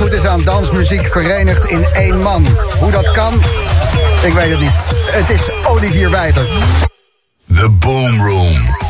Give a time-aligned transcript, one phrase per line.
[0.00, 2.46] goed is aan dansmuziek verenigd in één man.
[2.78, 3.34] Hoe dat kan,
[4.22, 4.80] ik weet het niet.
[5.10, 6.46] Het is Olivier Wijter.
[7.54, 8.89] The Boom Room.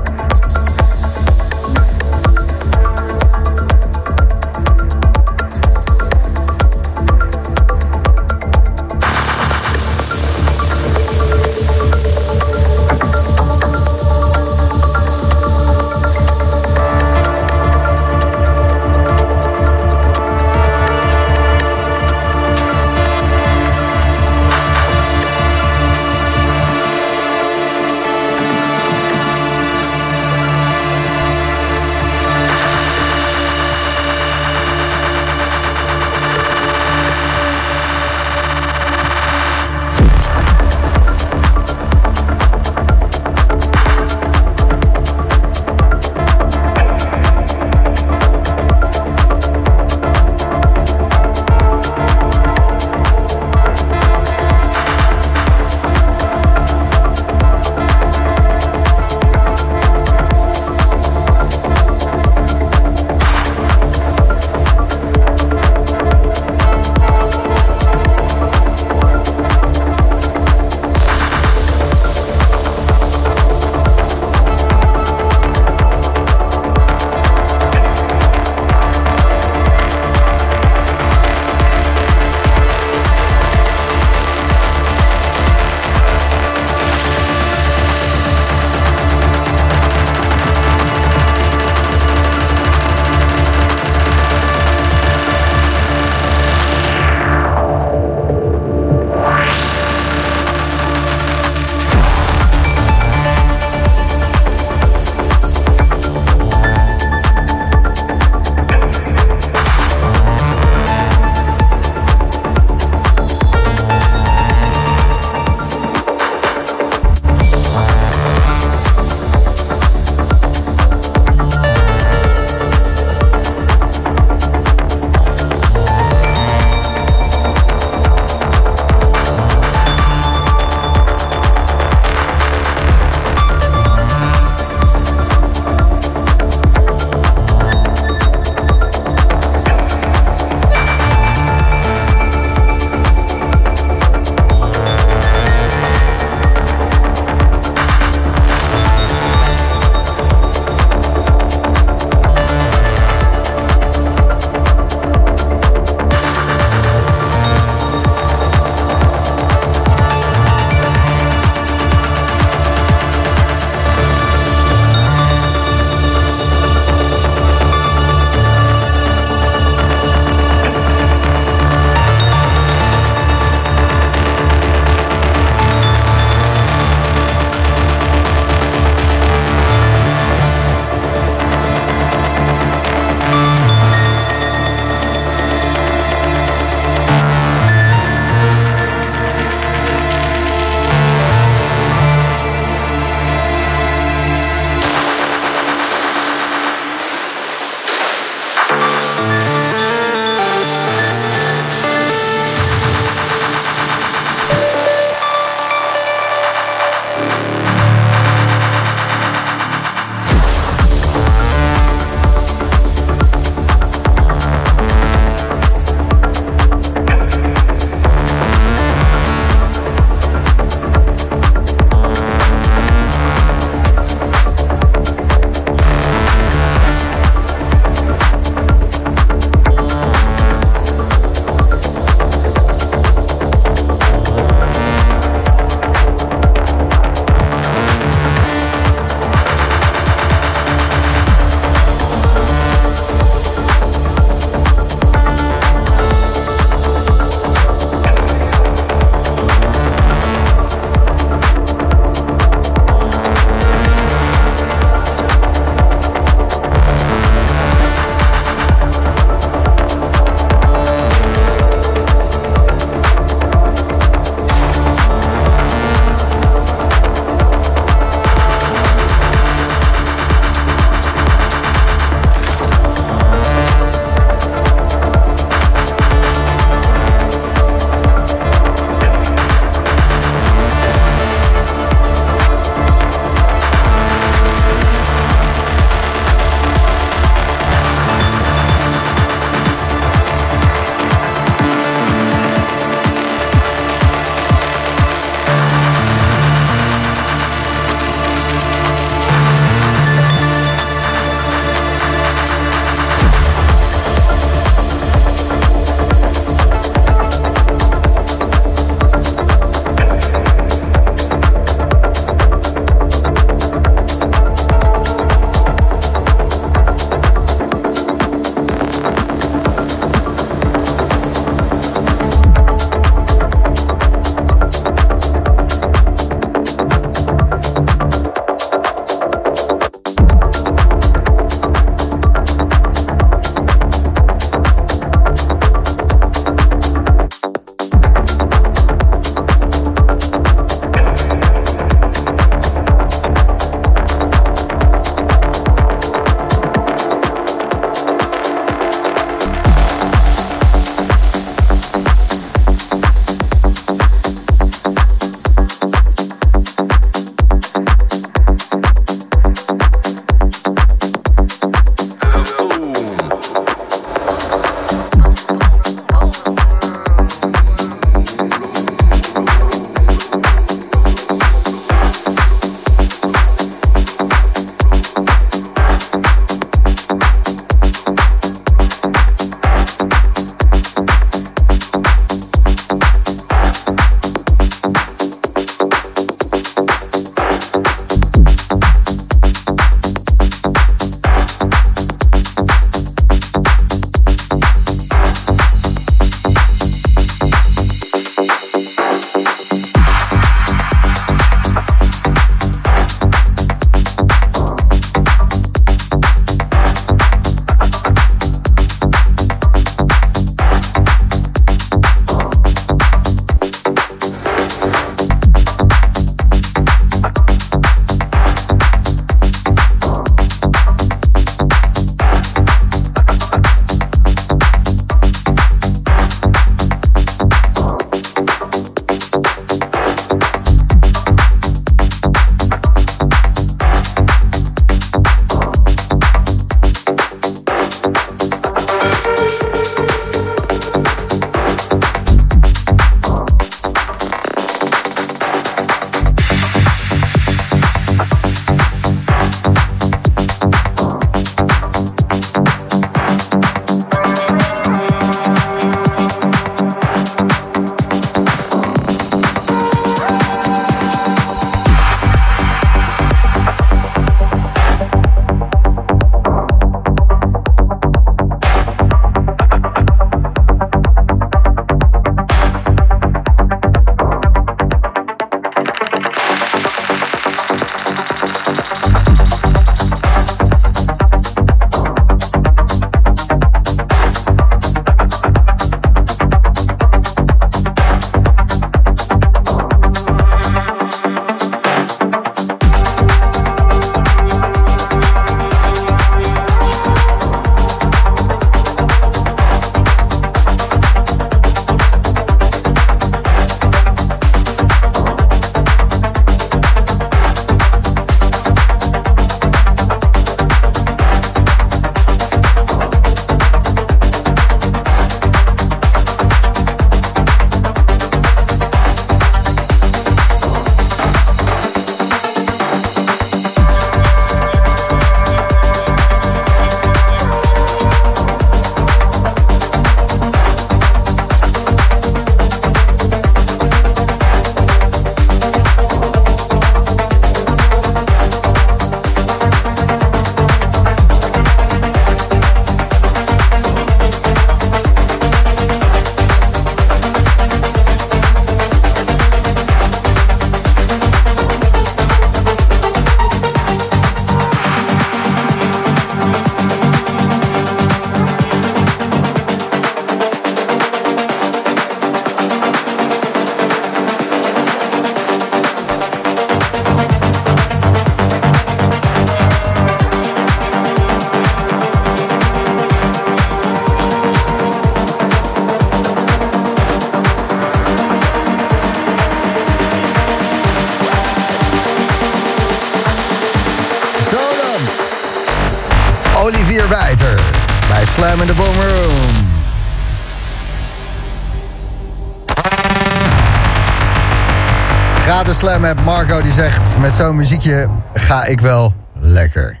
[596.04, 596.20] App.
[596.24, 597.18] Marco die zegt...
[597.18, 600.00] Met zo'n muziekje ga ik wel lekker.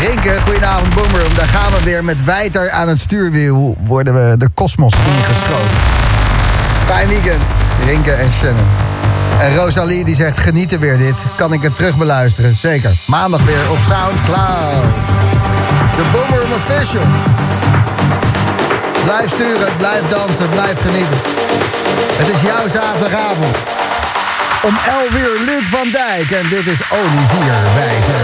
[0.00, 1.34] Rinke, goedenavond Boomroom.
[1.34, 3.76] Daar gaan we weer met Wijter aan het stuurwiel.
[3.84, 5.76] Worden we de kosmos ingeschoten.
[6.86, 7.42] Fijn weekend,
[7.84, 8.66] Rinke en Shannon.
[9.40, 11.14] En Rosalie die zegt, genieten weer dit.
[11.36, 12.56] Kan ik het terug beluisteren?
[12.56, 12.90] Zeker.
[13.06, 14.84] Maandag weer op Soundcloud.
[15.96, 17.02] De Boomroom Official.
[19.04, 21.18] Blijf sturen, blijf dansen, blijf genieten.
[22.16, 23.56] Het is jouw zaterdagavond.
[24.62, 28.23] Om 11 uur Luc van Dijk en dit is Olivier Wijter.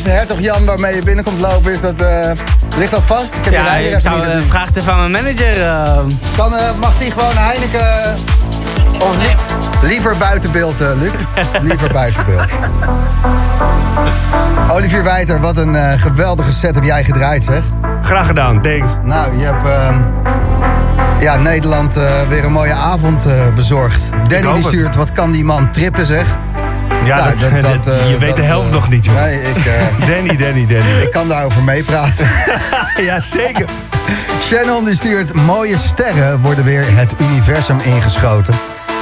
[0.00, 2.30] De Hertog Jan waarmee je binnenkomt lopen, is dat, eh,
[2.76, 3.34] ligt dat vast?
[3.34, 5.62] Ik heb Ja, ik zou uh, vraag het even aan mijn manager.
[5.62, 5.98] eh.
[6.36, 8.14] Kan, eh, mag die gewoon Heineken...
[8.98, 11.10] Of li- liever buitenbeeld, eh, Luc.
[11.68, 12.44] liever buitenbeeld.
[14.70, 17.62] Olivier Wijter, wat een eh, geweldige set heb jij gedraaid, zeg.
[18.02, 18.92] Graag gedaan, thanks.
[19.02, 19.94] Nou, je hebt ehm,
[21.20, 24.02] ja, Nederland eh, weer een mooie avond eh, bezorgd.
[24.10, 24.64] Danny die het.
[24.64, 26.26] stuurt, wat kan die man trippen, zeg.
[27.04, 29.14] Ja, Nou, dat, dat- eh, je weet de helft eh, nog niet, joh.
[29.14, 29.72] Nee, ik, eh,
[30.08, 31.00] Danny, Danny, Danny.
[31.02, 32.28] ik kan daarover meepraten.
[33.08, 33.64] ja, zeker.
[34.40, 38.54] Shannon die stuurt, mooie sterren worden weer het universum ingeschoten.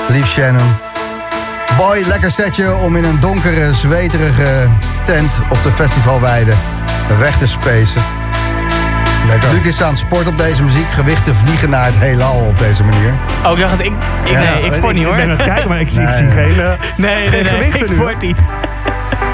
[0.09, 0.69] Lief Shannon.
[1.77, 4.69] Boy, lekker setje om in een donkere, zweterige
[5.05, 6.53] tent op de festivalweide
[7.19, 8.03] weg te spacen.
[9.31, 9.53] Lekker.
[9.53, 10.91] Luc is aan het sport op deze muziek.
[10.91, 13.19] Gewichten vliegen naar het heelal op deze manier.
[13.45, 13.93] Oh, ik dacht dat ik...
[14.25, 15.19] ik Ja, nee, ik sport niet hoor.
[15.19, 16.17] Ik ben aan het kijken, maar ik zie, ik Nee.
[16.17, 16.61] zie geen...
[16.61, 18.39] eh, nee, nee, geen nee, gewichten ik nu, sport niet.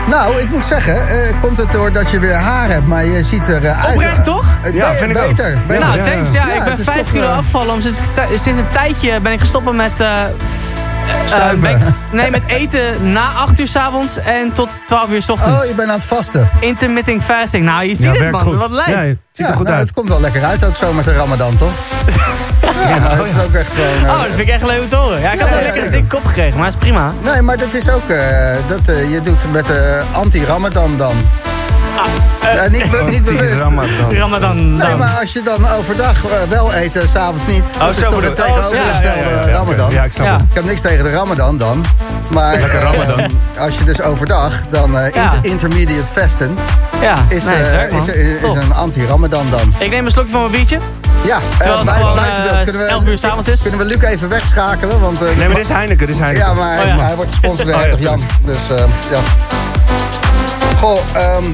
[0.06, 3.22] Nou, ik moet zeggen, eh, komt het door dat je weer haar hebt, maar je
[3.22, 3.94] ziet er eh, uit.
[3.94, 4.58] Oprecht, toch?
[4.72, 5.28] Ja, vind ik ook.
[5.28, 5.58] beter.
[5.66, 5.84] beter.
[5.84, 6.32] nou, ja, thanks.
[6.32, 6.52] ja.
[6.52, 7.72] Ik ben is 5 toch, kilo afgevallen.
[7.74, 7.98] Om sinds,
[8.34, 10.00] sinds een tijdje ben ik gestopt met...
[11.06, 11.70] eh, eh, Stuipen.
[11.70, 11.76] ik-
[12.12, 15.60] nee, met eten na 8 uur 's avonds en tot 12 uur 's ochtends.
[15.62, 16.50] Oh, je bent aan het vasten.
[16.60, 17.64] Intermittent fasting.
[17.64, 18.40] Nou, je ziet ja, het man.
[18.40, 18.56] goed.
[18.56, 18.90] Wat lijkt.
[18.90, 19.86] Ja, je ziet Ja, er goed nou, uit.
[19.86, 21.70] het komt wel lekker uit ook zo met de ramadan, toch?
[22.88, 24.04] ja, maar het is ook echt gewoon...
[24.04, 25.20] eh, Oh, dat vind ik echt leuk om te horen.
[25.20, 27.12] Ja, ik had Ja, wel ja, lekker een dikke kop gekregen, maar dat is prima.
[27.22, 28.08] Nee, maar dat is ook...
[28.10, 28.18] eh,
[28.66, 31.14] dat eh, je doet met de anti-ramadan dan.
[32.54, 33.62] Ja, niet, be- niet bewust.
[33.62, 34.14] Ramadan.
[34.14, 34.76] Ramadan.
[34.76, 34.98] Nee, dan.
[34.98, 37.64] maar als je dan overdag eh, wel eet, en s'avonds niet.
[37.78, 39.92] dat is toch het oh, tegenovergestelde ja, ja, ja, ja, ramadan.
[39.92, 40.32] Ja, ik snap Ja.
[40.32, 40.42] het.
[40.48, 41.84] Ik heb niks tegen de ramadan dan.
[42.28, 43.30] Maar Lekker eh, ramadan.
[43.58, 46.56] als je dus overdag dan eh, inter- intermediate fasten...
[47.00, 49.74] Ja, is, nee, eh, is, is, een anti-ramadan dan.
[49.78, 50.78] Ik neem een slokje van mijn biertje.
[51.24, 52.54] Ja, Terwijl eh, het bui- gewoon, buitenbeeld.
[52.56, 53.60] eh, Kunnen we, 11 uur 's avonds is.
[53.62, 55.00] Kunnen we Luc even wegschakelen?
[55.00, 56.46] Want, eh, Nee, maar dit is Heineken, dit is Heineken.
[56.48, 56.98] Ja, maar Oh, ja.
[56.98, 58.22] hij wordt gesponsord door Oh, Jan.
[58.44, 58.76] Dus eh,
[59.10, 59.18] ja.
[60.78, 61.44] Goh, ehm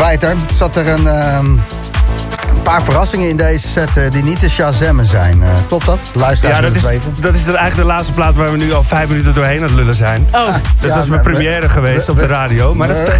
[0.00, 4.48] Wijter, zat er een, ehm, een paar verrassingen in deze set eh, die niet te
[4.50, 5.42] shazammen zijn.
[5.42, 5.98] Eh, klopt dat?
[6.12, 6.82] Luisteraars Ja, dat is,
[7.20, 9.72] dat is eigenlijk de laatste plaat waar we nu al vijf minuten doorheen aan het
[9.72, 10.26] lullen zijn.
[10.32, 12.74] Oh, Dus Ja, dat is mijn première geweest we- op de radio.
[12.74, 13.14] Maar dat, dat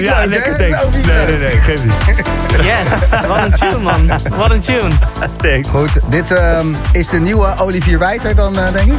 [0.00, 0.70] niet ja, leuk, lekker hè?
[0.70, 0.84] Thanks.
[0.92, 1.28] Nee, leuk.
[1.28, 1.92] nee, nee, geef niet.
[2.62, 3.10] yes.
[3.28, 4.10] Wat een tune, man.
[4.36, 4.90] Wat een tune.
[5.36, 5.68] Thanks.
[5.68, 8.98] Goed, dit ehm, is de nieuwe Olivier Wijter dan, eh, denk ik?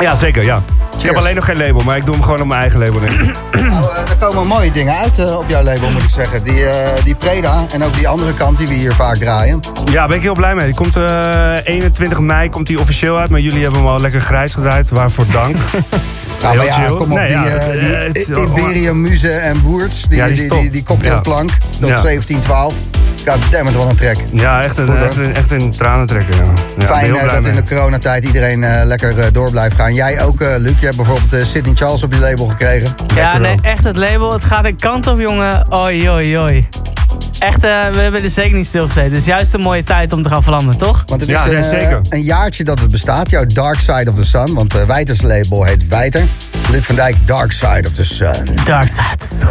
[0.00, 0.62] Ja, zeker, ja.
[0.98, 3.00] Ik heb alleen nog geen label, maar ik doe hem gewoon op mijn eigen label.
[3.00, 3.34] Denk ik.
[3.66, 6.42] Nou, eh, er komen mooie dingen uit eh, op jouw label, moet ik zeggen.
[6.42, 9.60] Die, eh, die Preda en ook die andere kant die we hier vaak draaien.
[9.90, 10.66] Ja, ben ik heel blij mee.
[10.66, 14.20] Die komt eh 21 mei komt die officieel uit, maar jullie hebben hem al lekker
[14.20, 14.90] grijs gedraaid.
[14.90, 15.56] Waarvoor dank.
[16.40, 20.18] Ja, maar ja, kom op, Nee, die, ja, eh, die is Muze en Woerts, die,
[20.18, 22.00] Ja, die die, is die, cocktailplank, dat Ja.
[22.00, 22.74] 1712.
[23.26, 24.16] Ja, dammit, wat een trek.
[24.32, 25.06] Ja, echt een, Goed, hoor.
[25.06, 26.34] echt een, echt een tranentrekker.
[26.78, 26.86] Ja.
[26.86, 29.94] Fijn heel eh, dat in de coronatijd iedereen eh, lekker door blijft gaan.
[29.94, 30.74] Jij ook, eh, Luc.
[30.78, 32.94] Je hebt bijvoorbeeld eh, Sydney Charles op je label gekregen.
[33.14, 34.32] Ja, nee, echt het label.
[34.32, 35.72] Het gaat een kant op, jongen.
[35.72, 36.68] Oi, oi, oi.
[37.38, 39.10] Echt, eh, we hebben er zeker niet stilgezeten.
[39.10, 41.02] Het is juist een mooie tijd om te gaan vlammen, toch?
[41.06, 42.00] Want het Ja, is nee, eh, zeker.
[42.08, 43.30] een jaartje dat het bestaat.
[43.30, 44.54] Jouw Dark Side of the Sun.
[44.54, 46.24] Want uh, Wijters label heet Wijter.
[46.70, 48.48] Luc van Dijk, Dark Side of the Sun.
[48.64, 49.46] Dark Side.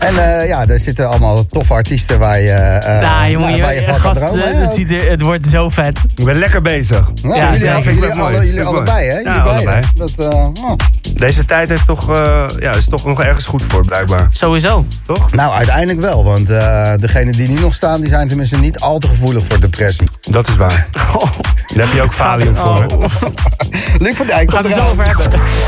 [0.00, 3.74] En eh, ja, daar zitten allemaal toffe artiesten waar je, eh, nou, jongen, nou, waar
[3.74, 4.58] je je, van kan gast, dromen.
[4.60, 5.98] het, ziet er, het wordt zo vet.
[6.16, 7.10] Ik ben lekker bezig.
[7.22, 7.94] Nou, Ja, jullie zeker.
[7.94, 9.16] jullie, alle- jullie allebei, hè?
[9.16, 9.72] Jullie Ja, beiden.
[9.72, 9.86] allebei.
[9.94, 10.72] Dat, eh, oh.
[11.14, 14.28] Deze tijd heeft toch, eh, ja, is toch nog ergens goed voor, blijkbaar.
[14.32, 14.86] Sowieso.
[15.06, 15.32] Toch?
[15.32, 16.24] Nou, uiteindelijk wel.
[16.24, 19.60] Want eh degenen die nu nog staan, die zijn tenminste niet al te gevoelig voor
[19.60, 20.08] depressie.
[20.30, 20.86] Dat is waar.
[21.74, 22.86] Daar heb je ook valium voor.
[22.86, 23.04] Oh.
[23.98, 25.40] Luc van Dijk, Gaat er zo over hebben.